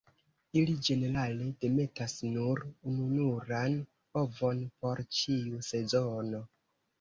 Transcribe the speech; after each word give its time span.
Ili 0.59 0.73
ĝenerale 0.85 1.49
demetas 1.65 2.15
nur 2.37 2.61
ununuran 2.93 3.77
ovon 4.23 4.65
por 4.81 5.05
ĉiu 5.19 5.63
sezono. 5.69 6.43